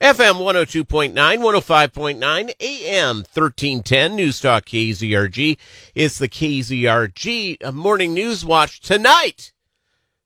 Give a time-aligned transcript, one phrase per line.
[0.00, 5.58] FM 102.9, 105.9, AM 1310, News Talk KZRG.
[5.94, 9.52] It's the KZRG Morning News Watch tonight.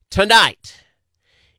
[0.09, 0.83] Tonight.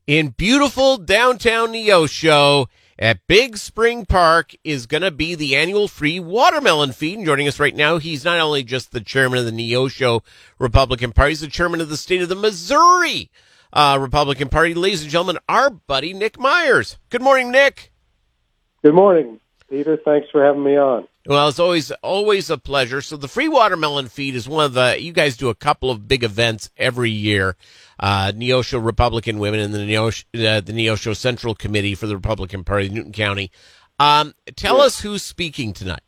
[0.08, 2.68] In beautiful downtown Neosho
[2.98, 7.18] at Big Spring Park is going to be the annual free watermelon feed.
[7.18, 10.24] And joining us right now, he's not only just the chairman of the Neosho
[10.60, 13.30] Republican Party, he's the chairman of the state of the Missouri
[13.74, 14.74] uh, Republican Party.
[14.74, 16.98] Ladies and gentlemen, our buddy Nick Myers.
[17.10, 17.92] Good morning, Nick.
[18.84, 19.40] Good morning,
[19.70, 19.98] Peter.
[19.98, 21.08] Thanks for having me on.
[21.26, 23.02] Well, it's always always a pleasure.
[23.02, 26.08] So the free watermelon feed is one of the you guys do a couple of
[26.08, 27.58] big events every year.
[28.00, 32.64] Uh, Neosho Republican Women and the Neosho, uh, the Neosho Central Committee for the Republican
[32.64, 33.52] Party of Newton County.
[34.00, 36.04] Um, tell us who's speaking tonight.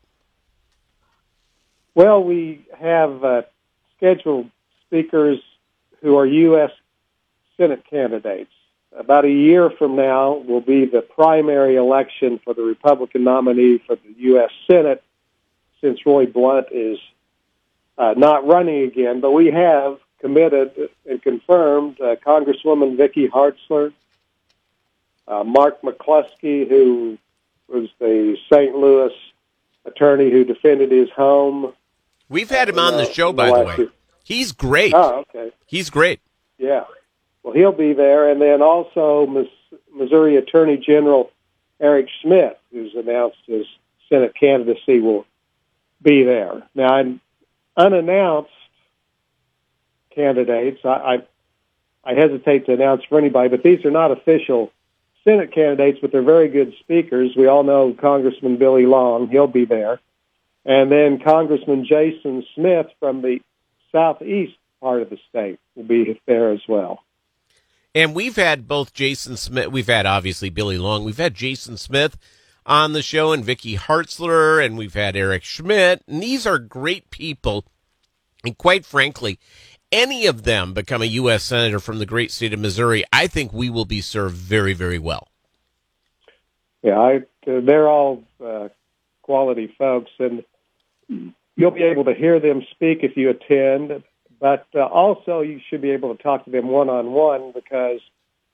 [1.96, 3.42] Well, we have uh,
[3.98, 4.50] scheduled
[4.86, 5.40] speakers
[6.02, 6.72] who are U.S.
[7.58, 8.52] Senate candidates.
[8.98, 13.96] About a year from now will be the primary election for the Republican nominee for
[13.96, 14.50] the U.S.
[14.70, 15.04] Senate,
[15.80, 16.98] since Roy Blunt is
[17.98, 19.22] uh, not running again.
[19.22, 23.94] But we have committed and confirmed uh, Congresswoman Vicky Hartzler,
[25.28, 27.18] uh, Mark McCloskey, who
[27.68, 28.76] was the St.
[28.76, 29.14] Louis
[29.86, 31.74] attorney who defended his home.
[32.28, 33.78] We've had him on the show, by the way.
[33.78, 33.92] Year.
[34.24, 34.94] He's great.
[34.96, 35.52] Oh, okay.
[35.66, 36.20] He's great.
[36.58, 36.86] Yeah.
[37.50, 39.48] Well, he'll be there, and then also
[39.92, 41.32] Missouri Attorney General
[41.80, 43.66] Eric Schmitt, who's announced his
[44.08, 45.26] Senate candidacy, will
[46.00, 46.62] be there.
[46.76, 47.18] Now,
[47.76, 48.52] unannounced
[50.14, 51.18] candidates, I, I,
[52.04, 54.72] I hesitate to announce for anybody, but these are not official
[55.24, 57.32] Senate candidates, but they're very good speakers.
[57.36, 60.00] We all know Congressman Billy Long; he'll be there,
[60.66, 63.42] and then Congressman Jason Smith from the
[63.92, 67.02] southeast part of the state will be there as well.
[68.00, 72.18] And we've had both Jason Smith, we've had obviously Billy Long, we've had Jason Smith
[72.66, 76.02] on the show and Vicky Hartzler, and we've had Eric Schmitt.
[76.08, 77.66] And these are great people.
[78.46, 79.38] And quite frankly,
[79.92, 81.44] any of them become a U.S.
[81.44, 84.98] Senator from the great state of Missouri, I think we will be served very, very
[84.98, 85.28] well.
[86.82, 88.70] Yeah, I, they're all uh,
[89.24, 90.46] quality folks, and
[91.58, 94.04] you'll be able to hear them speak if you attend.
[94.40, 98.00] But uh, also, you should be able to talk to them one on one because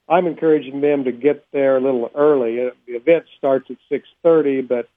[0.10, 2.66] I'm encouraging them to get there a little early.
[2.66, 4.90] Uh, the event starts at six thirty, but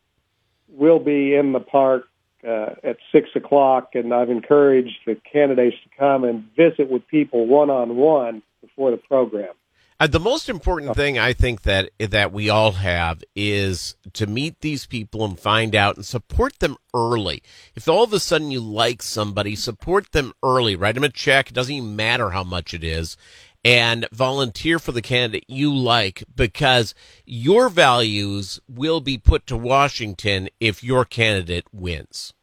[0.68, 2.08] we'll be in the park
[2.46, 7.46] uh, at six o'clock, and I've encouraged the candidates to come and visit with people
[7.46, 9.54] one on one before the program.
[10.00, 14.60] Uh, the most important thing I think that that we all have is to meet
[14.60, 17.42] these people and find out and support them early.
[17.74, 20.76] If all of a sudden you like somebody, support them early.
[20.76, 21.50] Write them a check.
[21.50, 23.16] It doesn't even matter how much it is.
[23.64, 26.94] And volunteer for the candidate you like because
[27.26, 32.34] your values will be put to Washington if your candidate wins.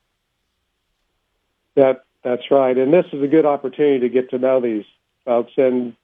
[1.75, 4.85] That that's right, and this is a good opportunity to get to know these
[5.23, 5.95] folks and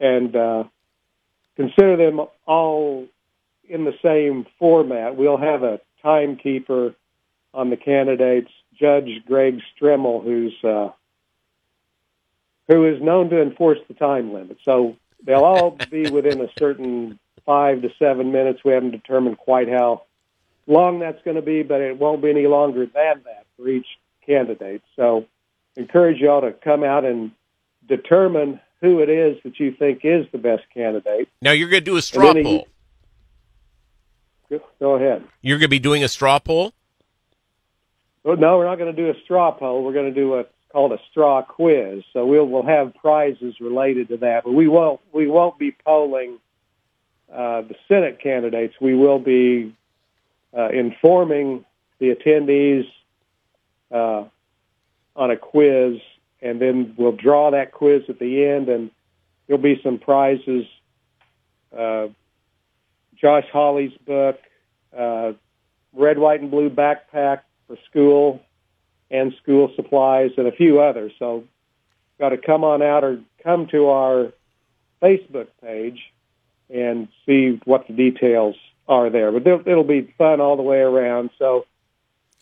[0.00, 0.64] and uh,
[1.56, 3.06] consider them all
[3.68, 5.16] in the same format.
[5.16, 6.94] We'll have a timekeeper
[7.52, 10.90] on the candidates, Judge Greg Stremel, who's uh,
[12.68, 14.58] who is known to enforce the time limit.
[14.64, 18.64] So they'll all be within a certain five to seven minutes.
[18.64, 20.02] We haven't determined quite how
[20.66, 23.86] long that's going to be, but it won't be any longer than that for each
[24.26, 24.82] candidate.
[24.96, 25.26] So
[25.76, 27.32] encourage y'all to come out and
[27.86, 31.28] determine who it is that you think is the best candidate.
[31.40, 32.68] Now you're going to do a straw poll.
[34.78, 35.24] Go ahead.
[35.40, 36.72] You're going to be doing a straw poll.
[38.22, 39.84] Well, no, we're not going to do a straw poll.
[39.84, 42.02] We're going to do a called a straw quiz.
[42.12, 46.38] So we'll we'll have prizes related to that, but we won't we won't be polling
[47.32, 48.74] uh, the Senate candidates.
[48.80, 49.74] We will be
[50.56, 51.64] uh, informing
[52.00, 52.86] the attendees
[53.90, 54.24] uh,
[55.16, 56.00] on a quiz
[56.44, 58.90] and then we'll draw that quiz at the end, and
[59.46, 60.66] there'll be some prizes.
[61.76, 62.08] Uh,
[63.16, 64.38] Josh Hawley's book,
[64.96, 65.32] uh,
[65.94, 68.42] red, white, and blue backpack for school
[69.10, 71.12] and school supplies, and a few others.
[71.18, 71.44] So,
[72.18, 74.32] got to come on out or come to our
[75.00, 76.12] Facebook page
[76.68, 79.32] and see what the details are there.
[79.32, 81.30] But it'll be fun all the way around.
[81.38, 81.64] So,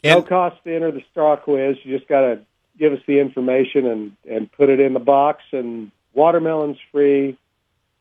[0.03, 1.77] and, no cost to enter the straw quiz.
[1.85, 2.41] You just got to
[2.79, 5.43] give us the information and and put it in the box.
[5.53, 7.37] And watermelon's free,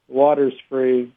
[0.08, 1.12] water's free,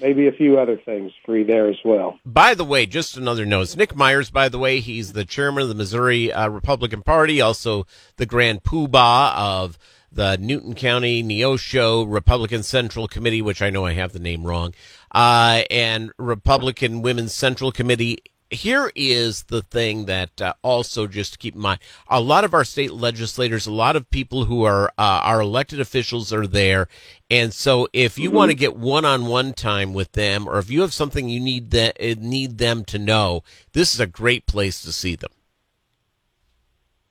[0.00, 2.18] maybe a few other things free there as well.
[2.24, 4.30] By the way, just another note: Nick Myers.
[4.30, 7.86] By the way, he's the chairman of the Missouri uh, Republican Party, also
[8.16, 9.78] the grand poobah of
[10.12, 14.74] the Newton County Neosho Republican Central Committee, which I know I have the name wrong,
[15.12, 18.18] uh, and Republican Women's Central Committee
[18.50, 22.52] here is the thing that uh, also just to keep in mind a lot of
[22.52, 26.88] our state legislators a lot of people who are uh, our elected officials are there.
[27.30, 28.36] And so if you mm-hmm.
[28.36, 31.96] want to get one-on-one time with them or if you have something you need that
[32.00, 35.30] uh, need them to know this is a great place to see them.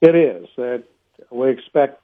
[0.02, 0.48] It is.
[0.58, 0.80] Uh,
[1.32, 2.02] we expect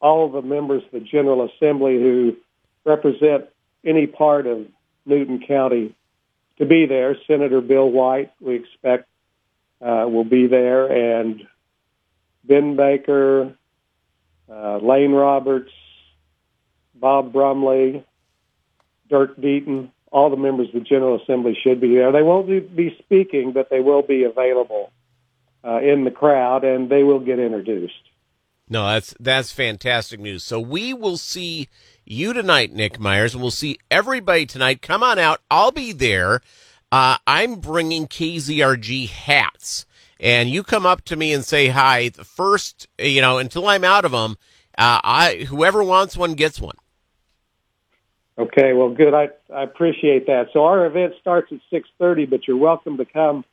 [0.00, 2.36] all of the members of the general assembly who
[2.84, 3.46] represent
[3.84, 4.66] any part of
[5.06, 5.94] newton county
[6.58, 7.16] to be there.
[7.26, 9.08] Senator Bill White, we expect,
[9.80, 11.42] uh, will be there, and
[12.44, 13.56] Ben Baker,
[14.48, 15.72] uh, Lane Roberts,
[16.94, 18.04] Bob Bromley,
[19.08, 22.12] Dirk Deaton, all the members of the General Assembly should be there.
[22.12, 24.92] They won't be speaking, but they will be available
[25.64, 27.94] uh, in the crowd, and they will get introduced.
[28.68, 30.42] No, that's that's fantastic news.
[30.44, 31.68] So we will see
[32.04, 34.82] you tonight, Nick Myers, and we'll see everybody tonight.
[34.82, 35.40] Come on out.
[35.50, 36.40] I'll be there.
[36.92, 39.86] Uh, I'm bringing KZRG hats,
[40.20, 42.10] and you come up to me and say hi.
[42.10, 44.36] The first, you know, until I'm out of them,
[44.78, 46.76] uh, I whoever wants one gets one.
[48.36, 49.14] Okay, well, good.
[49.14, 50.48] I I appreciate that.
[50.52, 53.44] So our event starts at six thirty, but you're welcome to come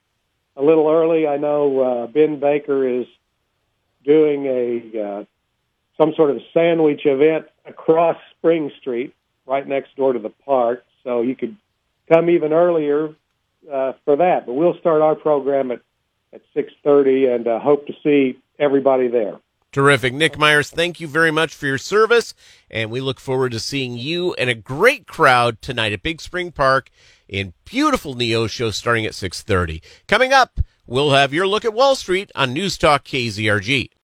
[0.56, 1.28] a little early.
[1.28, 3.08] I know uh, Ben Baker is
[4.04, 5.24] doing a uh,
[5.98, 9.14] some sort of sandwich event across Spring Street,
[9.46, 10.86] right next door to the park.
[11.04, 11.56] So you could
[12.12, 13.16] come even earlier
[13.72, 14.46] uh, for that.
[14.46, 15.82] But we'll start our program at
[16.34, 19.38] at six thirty, and uh, hope to see everybody there.
[19.72, 20.14] Terrific.
[20.14, 22.34] Nick Myers, thank you very much for your service,
[22.70, 26.52] and we look forward to seeing you and a great crowd tonight at Big Spring
[26.52, 26.90] Park
[27.30, 29.82] in beautiful Neosho starting at 6.30.
[30.10, 33.92] Coming up, we'll have your look at Wall Street on News Talk KZRG.